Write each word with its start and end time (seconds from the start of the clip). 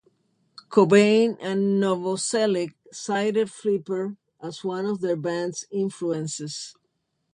Cobain 0.71 1.37
and 1.39 1.79
Novoselic 1.79 2.73
cited 2.91 3.51
Flipper 3.51 4.17
as 4.41 4.63
one 4.63 4.87
of 4.87 5.01
their 5.01 5.15
band's 5.15 5.67
influences. 5.69 6.73